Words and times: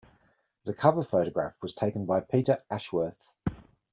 The 0.65 0.73
cover 0.73 1.03
photograph 1.03 1.53
was 1.61 1.75
taken 1.75 2.07
by 2.07 2.21
Peter 2.21 2.63
Ashworth. 2.71 3.33